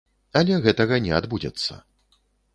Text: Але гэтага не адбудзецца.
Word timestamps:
Але 0.39 0.55
гэтага 0.63 0.99
не 1.05 1.13
адбудзецца. 1.19 1.79